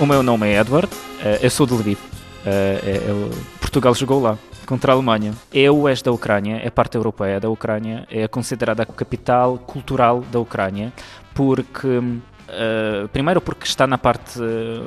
O 0.00 0.06
meu 0.06 0.22
nome 0.22 0.48
é 0.48 0.58
Edward, 0.58 0.88
uh, 0.92 1.38
eu 1.40 1.50
sou 1.50 1.66
de 1.66 1.74
Lviv. 1.74 1.98
Uh, 2.44 3.30
Portugal 3.60 3.94
jogou 3.94 4.20
lá 4.20 4.36
contra 4.66 4.92
a 4.92 4.94
Alemanha. 4.94 5.32
É 5.52 5.70
o 5.70 5.82
oeste 5.82 6.04
da 6.04 6.12
Ucrânia, 6.12 6.60
é 6.62 6.70
parte 6.70 6.96
europeia 6.96 7.38
da 7.38 7.48
Ucrânia, 7.48 8.06
é 8.10 8.26
considerada 8.26 8.82
a 8.82 8.86
capital 8.86 9.58
cultural 9.58 10.22
da 10.32 10.40
Ucrânia, 10.40 10.92
porque 11.34 11.88
Uh, 12.52 13.08
primeiro 13.08 13.40
porque 13.40 13.66
está 13.66 13.86
na 13.86 13.96
parte 13.96 14.38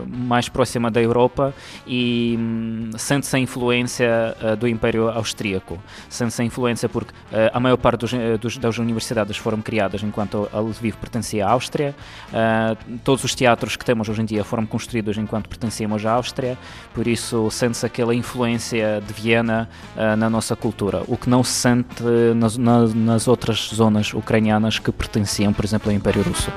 mais 0.07 0.47
próxima 0.47 0.91
da 0.91 1.01
Europa 1.01 1.51
e 1.87 2.37
um, 2.37 2.91
sente-se 2.95 3.35
a 3.35 3.39
influência 3.39 4.37
uh, 4.39 4.55
do 4.55 4.67
Império 4.67 5.09
Austríaco. 5.09 5.79
Sente-se 6.07 6.43
a 6.43 6.45
influência 6.45 6.87
porque 6.87 7.11
uh, 7.11 7.49
a 7.51 7.59
maior 7.59 7.77
parte 7.77 8.01
dos, 8.01 8.11
dos, 8.39 8.57
das 8.59 8.77
universidades 8.77 9.37
foram 9.37 9.63
criadas 9.63 10.03
enquanto 10.03 10.47
a 10.53 10.59
Lviv 10.59 10.95
pertencia 10.97 11.47
à 11.47 11.51
Áustria. 11.51 11.95
todos 13.03 13.23
os 13.23 13.33
teatros 13.33 13.75
que 13.75 13.83
temos 13.83 14.07
hoje 14.09 14.21
em 14.21 14.25
dia 14.25 14.43
foram 14.43 14.65
construídos 14.65 15.17
enquanto 15.17 15.49
pertencíamos 15.49 16.05
à 16.05 16.11
Áustria. 16.11 16.57
Por 16.93 17.07
isso 17.07 17.49
sente-se 17.49 17.85
aquela 17.85 18.13
influência 18.13 19.01
de 19.05 19.13
Viena 19.13 19.69
na 20.17 20.29
nossa 20.29 20.55
cultura, 20.55 21.03
o 21.07 21.17
que 21.17 21.29
não 21.29 21.43
se 21.43 21.53
sente 21.53 22.03
nas, 22.35 22.57
nas, 22.57 22.93
nas 22.93 23.27
outras 23.27 23.69
zonas 23.73 24.13
ucranianas 24.13 24.77
que 24.77 24.91
pertenciam, 24.91 25.53
por 25.53 25.65
exemplo, 25.65 25.89
ao 25.89 25.95
Império 25.95 26.21
Russo. 26.21 26.51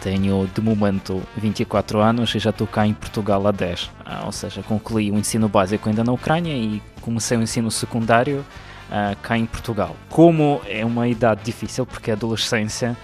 Tenho 0.00 0.48
de 0.54 0.60
momento 0.62 1.22
24 1.36 2.00
anos 2.00 2.34
e 2.34 2.38
já 2.38 2.50
estou 2.50 2.66
cá 2.66 2.86
em 2.86 2.94
Portugal 2.94 3.46
há 3.46 3.50
10. 3.50 3.84
Uh, 3.84 3.90
ou 4.26 4.32
seja, 4.32 4.62
concluí 4.62 5.10
o 5.10 5.18
ensino 5.18 5.48
básico 5.48 5.88
ainda 5.88 6.02
na 6.02 6.12
Ucrânia 6.12 6.54
e 6.54 6.82
comecei 7.02 7.36
o 7.36 7.42
ensino 7.42 7.70
secundário 7.70 8.38
uh, 8.38 9.16
cá 9.22 9.36
em 9.36 9.44
Portugal. 9.44 9.94
Como 10.08 10.62
é 10.66 10.84
uma 10.84 11.06
idade 11.06 11.42
difícil, 11.44 11.84
porque 11.84 12.10
é 12.10 12.14
adolescência, 12.14 12.96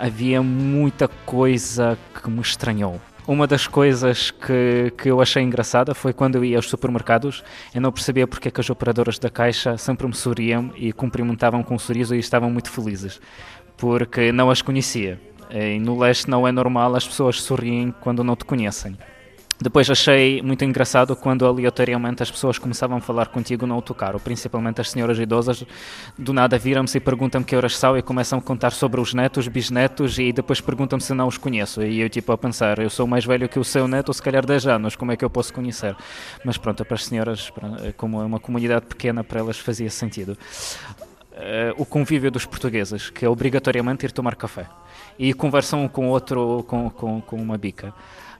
havia 0.00 0.42
muita 0.42 1.08
coisa 1.08 1.98
que 2.14 2.30
me 2.30 2.40
estranhou. 2.40 3.00
Uma 3.26 3.46
das 3.46 3.66
coisas 3.66 4.30
que, 4.30 4.92
que 4.96 5.10
eu 5.10 5.20
achei 5.20 5.42
engraçada 5.42 5.94
foi 5.94 6.12
quando 6.12 6.36
eu 6.36 6.44
ia 6.44 6.58
aos 6.58 6.68
supermercados, 6.68 7.42
eu 7.74 7.80
não 7.80 7.90
percebia 7.90 8.24
porque 8.24 8.46
é 8.46 8.50
que 8.52 8.60
as 8.60 8.70
operadoras 8.70 9.18
da 9.18 9.28
caixa 9.28 9.76
sempre 9.76 10.06
me 10.06 10.14
sorriam 10.14 10.70
e 10.76 10.92
cumprimentavam 10.92 11.60
com 11.64 11.74
um 11.74 11.78
sorriso 11.78 12.14
e 12.14 12.20
estavam 12.20 12.48
muito 12.48 12.70
felizes, 12.70 13.20
porque 13.76 14.30
não 14.30 14.48
as 14.48 14.62
conhecia. 14.62 15.20
E 15.50 15.78
no 15.78 15.98
leste 15.98 16.28
não 16.28 16.46
é 16.46 16.52
normal 16.52 16.94
as 16.94 17.06
pessoas 17.06 17.42
sorriem 17.42 17.94
quando 18.00 18.24
não 18.24 18.36
te 18.36 18.44
conhecem. 18.44 18.96
Depois 19.58 19.88
achei 19.88 20.42
muito 20.42 20.62
engraçado 20.66 21.16
quando 21.16 21.46
aleatoriamente 21.46 22.22
as 22.22 22.30
pessoas 22.30 22.58
começavam 22.58 22.98
a 22.98 23.00
falar 23.00 23.28
contigo 23.28 23.66
no 23.66 23.72
autocarro, 23.72 24.20
principalmente 24.20 24.82
as 24.82 24.90
senhoras 24.90 25.18
idosas, 25.18 25.64
do 26.18 26.34
nada 26.34 26.58
viram-se 26.58 26.98
e 26.98 27.00
perguntam-me 27.00 27.46
que 27.46 27.56
horas 27.56 27.74
são 27.74 27.96
e 27.96 28.02
começam 28.02 28.38
a 28.38 28.42
contar 28.42 28.72
sobre 28.72 29.00
os 29.00 29.14
netos, 29.14 29.48
bisnetos 29.48 30.18
e 30.18 30.30
depois 30.30 30.60
perguntam-me 30.60 31.02
se 31.02 31.14
não 31.14 31.26
os 31.26 31.38
conheço. 31.38 31.82
E 31.82 32.02
eu 32.02 32.10
tipo 32.10 32.32
a 32.32 32.36
pensar, 32.36 32.78
eu 32.80 32.90
sou 32.90 33.06
mais 33.06 33.24
velho 33.24 33.48
que 33.48 33.58
o 33.58 33.64
seu 33.64 33.88
neto, 33.88 34.12
se 34.12 34.20
calhar 34.20 34.44
10 34.44 34.66
anos, 34.66 34.94
como 34.94 35.12
é 35.12 35.16
que 35.16 35.24
eu 35.24 35.30
posso 35.30 35.54
conhecer? 35.54 35.96
Mas 36.44 36.58
pronto, 36.58 36.84
para 36.84 36.94
as 36.94 37.06
senhoras, 37.06 37.50
como 37.96 38.20
é 38.20 38.26
uma 38.26 38.38
comunidade 38.38 38.84
pequena, 38.84 39.24
para 39.24 39.40
elas 39.40 39.58
fazia 39.58 39.88
sentido. 39.88 40.36
Uh, 41.36 41.74
o 41.76 41.84
convívio 41.84 42.30
dos 42.30 42.46
portugueses, 42.46 43.10
que 43.10 43.22
é 43.22 43.28
obrigatoriamente 43.28 44.06
ir 44.06 44.10
tomar 44.10 44.34
café 44.36 44.66
e 45.18 45.34
conversam 45.34 45.84
um 45.84 45.88
com 45.88 46.08
outro 46.08 46.64
com, 46.66 46.88
com, 46.88 47.20
com 47.20 47.36
uma 47.36 47.58
bica. 47.58 47.92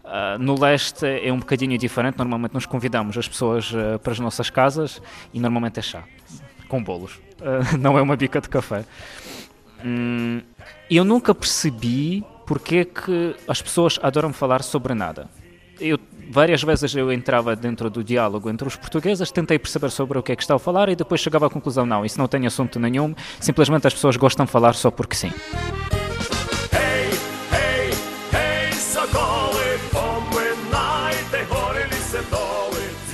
Uh, 0.03 0.39
no 0.39 0.59
leste 0.59 1.05
é 1.05 1.33
um 1.33 1.39
bocadinho 1.39 1.77
diferente, 1.77 2.17
normalmente 2.17 2.55
nós 2.55 2.65
convidamos 2.65 3.19
as 3.19 3.27
pessoas 3.27 3.73
uh, 3.73 3.99
para 3.99 4.13
as 4.13 4.21
nossas 4.21 4.49
casas 4.49 5.03
e 5.35 5.41
normalmente 5.41 5.81
é 5.81 5.83
chá, 5.83 6.05
com 6.69 6.83
bolos, 6.83 7.17
uh, 7.41 7.77
não 7.77 7.99
é 7.99 8.03
uma 8.03 8.17
bica 8.17 8.41
de 8.41 8.49
café. 8.49 8.85
Hum, 9.85 10.41
eu 10.89 11.05
nunca 11.05 11.35
percebi 11.35 12.25
porque 12.47 12.85
que 12.85 13.35
as 13.49 13.61
pessoas 13.61 13.99
adoram 14.01 14.33
falar 14.33 14.63
sobre 14.63 14.95
nada. 14.95 15.29
Eu, 15.79 15.99
várias 16.31 16.63
vezes 16.63 16.95
eu 16.95 17.13
entrava 17.13 17.55
dentro 17.55 17.91
do 17.91 18.03
diálogo 18.03 18.49
entre 18.49 18.67
os 18.67 18.77
portugueses, 18.77 19.31
tentei 19.31 19.59
perceber 19.59 19.91
sobre 19.91 20.19
o 20.19 20.23
que 20.23 20.33
é 20.33 20.37
que 20.37 20.43
estava 20.43 20.57
a 20.57 20.59
falar 20.59 20.89
e 20.89 20.97
depois 20.97 21.21
chegava 21.21 21.47
à 21.47 21.51
conclusão, 21.51 21.85
não, 21.85 22.05
isso 22.05 22.19
não 22.19 22.27
tem 22.27 22.47
assunto 22.47 22.81
nenhum, 22.81 23.15
simplesmente 23.41 23.87
as 23.87 23.95
pessoas 23.95 24.17
gostam 24.17 24.47
de 24.47 24.53
falar 24.53 24.75
só 24.75 24.91
porque 24.91 25.15
sim. 25.15 25.31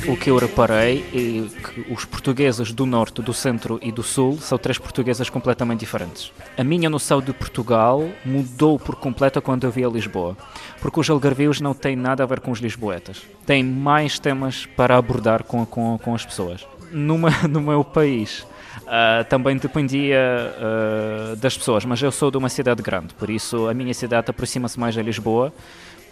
O 0.09 0.17
que 0.17 0.31
eu 0.31 0.37
reparei 0.37 1.05
é 1.15 1.63
que 1.63 1.93
os 1.93 2.05
portugueses 2.05 2.73
do 2.73 2.85
norte, 2.85 3.23
do 3.23 3.33
centro 3.33 3.79
e 3.81 3.93
do 3.93 4.03
sul 4.03 4.37
são 4.39 4.59
três 4.59 4.77
portuguesas 4.77 5.31
completamente 5.31 5.81
diferentes. 5.81 6.33
A 6.59 6.65
minha 6.65 6.91
noção 6.91 7.21
de 7.21 7.33
Portugal 7.33 8.09
mudou 8.25 8.81
por 8.81 8.97
completo 8.97 9.41
quando 9.41 9.65
eu 9.65 9.71
vi 9.71 9.85
a 9.85 9.89
Lisboa, 9.89 10.37
porque 10.81 10.99
os 10.99 11.09
algarvios 11.09 11.61
não 11.61 11.73
têm 11.73 11.95
nada 11.95 12.25
a 12.25 12.27
ver 12.27 12.41
com 12.41 12.51
os 12.51 12.59
lisboetas. 12.59 13.23
Têm 13.47 13.63
mais 13.63 14.19
temas 14.19 14.67
para 14.67 14.97
abordar 14.97 15.45
com, 15.45 15.65
com, 15.65 15.97
com 15.99 16.15
as 16.15 16.27
pessoas. 16.27 16.67
Numa, 16.91 17.31
no 17.49 17.61
meu 17.61 17.85
país, 17.85 18.45
Uh, 18.83 19.25
também 19.29 19.57
dependia 19.57 20.19
uh, 20.59 21.37
das 21.37 21.57
pessoas, 21.57 21.85
mas 21.85 22.03
eu 22.03 22.11
sou 22.11 22.31
de 22.31 22.37
uma 22.37 22.49
cidade 22.49 22.83
grande, 22.83 23.15
por 23.15 23.31
isso 23.31 23.69
a 23.69 23.73
minha 23.73 23.95
cidade 23.95 24.29
aproxima-se 24.29 24.79
mais 24.79 24.99
a 24.99 25.03
Lisboa 25.03 25.53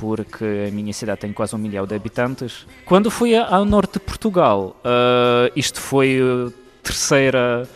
porque 0.00 0.66
a 0.66 0.72
minha 0.72 0.94
cidade 0.94 1.20
tem 1.20 1.32
quase 1.32 1.54
um 1.54 1.58
milhão 1.58 1.86
de 1.86 1.94
habitantes. 1.94 2.66
Quando 2.86 3.10
fui 3.10 3.36
ao 3.36 3.66
norte 3.66 3.94
de 3.94 4.00
Portugal, 4.00 4.74
uh, 4.82 5.52
isto 5.54 5.78
foi 5.78 6.18
a 6.18 6.50
terceira 6.82 7.68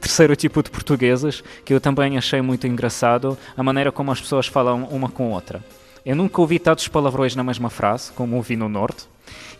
terceiro 0.00 0.34
tipo 0.34 0.60
de 0.64 0.70
portuguesas 0.70 1.44
que 1.64 1.72
eu 1.72 1.80
também 1.80 2.18
achei 2.18 2.40
muito 2.40 2.66
engraçado 2.66 3.38
a 3.56 3.62
maneira 3.62 3.92
como 3.92 4.10
as 4.10 4.20
pessoas 4.20 4.46
falam 4.48 4.84
uma 4.90 5.08
com 5.08 5.30
outra. 5.30 5.62
Eu 6.04 6.16
nunca 6.16 6.40
ouvi 6.40 6.58
tantos 6.58 6.88
palavrões 6.88 7.36
na 7.36 7.44
mesma 7.44 7.70
frase 7.70 8.10
como 8.12 8.36
ouvi 8.36 8.56
no 8.56 8.68
norte 8.68 9.04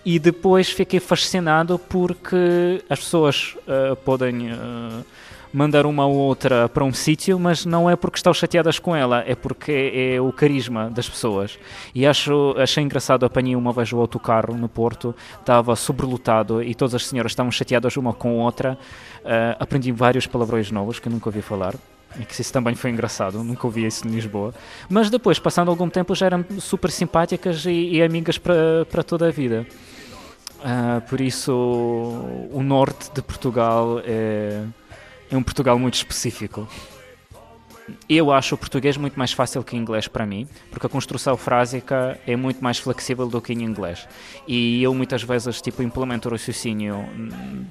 e 0.04 0.18
depois 0.18 0.70
fiquei 0.70 0.98
fascinado 0.98 1.78
porque 1.78 2.82
as 2.88 2.98
pessoas 2.98 3.56
uh, 3.68 3.94
podem 3.96 4.52
uh, 4.52 5.04
mandar 5.52 5.86
uma 5.86 6.06
ou 6.06 6.14
outra 6.14 6.68
para 6.68 6.84
um 6.84 6.92
sítio, 6.92 7.38
mas 7.38 7.64
não 7.64 7.88
é 7.88 7.96
porque 7.96 8.18
estão 8.18 8.32
chateadas 8.34 8.78
com 8.78 8.94
ela, 8.94 9.24
é 9.26 9.34
porque 9.34 9.92
é, 9.94 10.20
o 10.20 10.32
carisma 10.32 10.90
das 10.90 11.08
pessoas. 11.08 11.58
E 11.94 12.06
acho, 12.06 12.54
achei 12.58 12.82
engraçado, 12.82 13.24
apanhei 13.24 13.56
uma 13.56 13.72
vez 13.72 13.92
o 13.92 14.00
autocarro 14.00 14.54
no 14.56 14.68
Porto, 14.68 15.14
estava 15.40 15.74
sobrelotado 15.76 16.62
e 16.62 16.74
todas 16.74 16.94
as 16.94 17.06
senhoras 17.06 17.32
estavam 17.32 17.50
chateadas 17.50 17.96
uma 17.96 18.12
com 18.12 18.40
a 18.40 18.44
outra. 18.44 18.78
Uh, 19.24 19.56
aprendi 19.58 19.90
vários 19.90 20.26
palavrões 20.26 20.70
novos 20.70 20.98
que 20.98 21.08
nunca 21.08 21.28
ouvi 21.28 21.42
falar. 21.42 21.74
E 22.18 22.24
que 22.24 22.40
isso 22.40 22.52
também 22.52 22.74
foi 22.74 22.90
engraçado, 22.90 23.42
nunca 23.42 23.66
ouvi 23.66 23.84
isso 23.84 24.06
em 24.06 24.10
Lisboa. 24.10 24.54
Mas 24.88 25.10
depois, 25.10 25.38
passando 25.38 25.70
algum 25.70 25.88
tempo, 25.88 26.14
já 26.14 26.26
eram 26.26 26.44
super 26.58 26.90
simpáticas 26.90 27.66
e, 27.66 27.70
e 27.70 28.02
amigas 28.02 28.38
para, 28.38 28.86
para 28.90 29.02
toda 29.02 29.28
a 29.28 29.30
vida. 29.30 29.66
Uh, 30.60 31.00
por 31.08 31.20
isso, 31.20 31.52
o 31.52 32.62
norte 32.62 33.10
de 33.12 33.20
Portugal 33.20 34.00
é 34.04 34.62
é 35.30 35.36
um 35.36 35.42
Portugal 35.42 35.78
muito 35.78 35.94
específico. 35.94 36.68
Eu 38.08 38.32
acho 38.32 38.54
o 38.54 38.58
português 38.58 38.96
muito 38.96 39.16
mais 39.16 39.32
fácil 39.32 39.62
que 39.62 39.76
o 39.76 39.78
inglês 39.78 40.08
para 40.08 40.26
mim, 40.26 40.48
porque 40.70 40.86
a 40.86 40.88
construção 40.90 41.36
frásica 41.36 42.18
é 42.26 42.34
muito 42.34 42.62
mais 42.62 42.78
flexível 42.78 43.28
do 43.28 43.40
que 43.40 43.52
em 43.52 43.62
inglês. 43.62 44.08
E 44.46 44.82
eu 44.82 44.92
muitas 44.92 45.22
vezes 45.22 45.60
tipo 45.60 45.82
implemento 45.82 46.28
o 46.28 46.32
raciocínio 46.32 47.08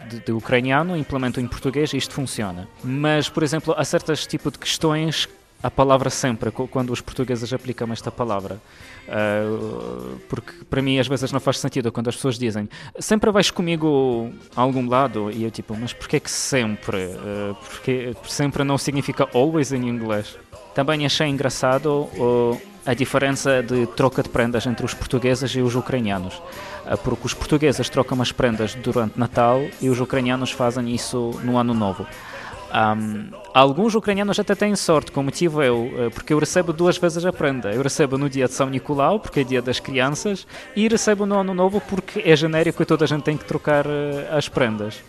de, 0.10 0.22
de 0.22 0.32
ucraniano, 0.32 0.96
implemento 0.96 1.42
em 1.42 1.48
português 1.48 1.92
e 1.94 1.98
isto 1.98 2.14
funciona. 2.14 2.68
Mas, 2.84 3.28
por 3.28 3.44
exemplo, 3.44 3.76
há 3.78 3.84
certos 3.84 4.26
tipos 4.26 4.54
de 4.54 4.60
questões 4.60 5.28
a 5.62 5.72
palavra 5.72 6.10
sempre, 6.10 6.52
quando 6.52 6.92
os 6.92 7.02
portugueses 7.02 7.52
aplicam 7.52 7.92
esta 7.92 8.12
palavra. 8.12 8.60
Uh, 9.08 10.20
porque 10.28 10.52
para 10.70 10.82
mim 10.82 11.00
às 11.00 11.08
vezes 11.08 11.32
não 11.32 11.40
faz 11.40 11.60
sentido 11.60 11.92
quando 11.92 12.08
as 12.08 12.16
pessoas 12.16 12.40
dizem 12.40 12.68
sempre 13.00 13.30
vais 13.30 13.52
comigo 13.52 14.32
a 14.56 14.62
algum 14.62 14.90
lado 14.90 15.30
e 15.30 15.44
eu 15.44 15.52
tipo, 15.52 15.78
mas 15.78 15.94
porquê 15.94 16.20
que 16.20 16.32
sempre? 16.32 17.06
Uh, 17.06 17.56
porque 17.70 18.16
sempre 18.28 18.64
não 18.64 18.80
significa 18.80 19.28
always 19.34 19.72
em 19.72 19.88
inglês. 19.88 20.38
Também 20.74 21.06
achei 21.06 21.28
engraçado 21.28 22.10
a 22.86 22.94
diferença 22.94 23.63
de 23.63 23.88
troca 23.88 24.22
de 24.22 24.30
prendas 24.30 24.66
entre 24.66 24.86
os 24.86 24.94
portugueses 24.94 25.51
e 25.51 25.62
os 25.62 25.74
ucranianos. 25.74 26.42
porque 27.04 27.25
os 27.25 27.34
portugueses 27.34 27.90
trocam 27.90 28.22
as 28.22 28.31
prendas 28.31 28.75
durante 28.75 29.18
Natal 29.18 29.62
e 29.81 29.90
os 29.90 30.01
ucranianos 30.01 30.51
fazem 30.51 30.94
isso 30.94 31.40
no 31.44 31.58
Ano 31.58 31.74
Novo. 31.74 32.06
Um, 32.75 33.30
alguns 33.54 33.95
ucranianos 33.95 34.38
até 34.38 34.54
têm 34.54 34.75
sorte, 34.75 35.10
como 35.10 35.31
tive 35.31 35.66
eu, 35.66 35.94
eh, 35.98 36.10
porque 36.10 36.33
eu 36.33 36.39
recebo 36.39 36.74
duas 36.74 36.98
vezes 36.98 37.25
a 37.25 37.31
prenda. 37.31 37.72
Eu 37.72 37.81
recebo 37.81 38.18
no 38.18 38.30
dia 38.30 38.48
de 38.48 38.54
São 38.54 38.69
Nicolau, 38.69 39.18
porque 39.18 39.39
é 39.39 39.44
dia 39.45 39.62
das 39.62 39.80
crianças, 39.80 40.45
e 40.75 40.86
recebo 40.89 41.25
no 41.25 41.39
Ano 41.39 41.54
Novo, 41.54 41.80
porque 41.80 42.22
é 42.25 42.36
genérico 42.36 42.83
e 42.83 42.86
toda 42.86 43.06
a 43.06 43.07
gente 43.07 43.24
tem 43.24 43.38
que 43.38 43.45
trocar 43.45 43.88
uh, 43.88 43.89
as 44.31 44.50
prendas. 44.50 45.01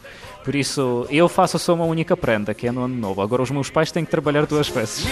Por 0.44 0.54
isso, 0.54 1.08
eu 1.10 1.28
faço 1.28 1.58
só 1.58 1.74
uma 1.74 1.84
única 1.84 2.16
prenda, 2.16 2.54
que 2.54 2.68
é 2.68 2.70
no 2.70 2.84
Ano 2.84 2.94
Novo. 2.94 3.20
Agora, 3.20 3.42
os 3.42 3.50
meus 3.50 3.68
pais 3.68 3.90
têm 3.90 4.04
que 4.04 4.10
trabalhar 4.12 4.46
duas 4.46 4.68
vezes. 4.68 5.04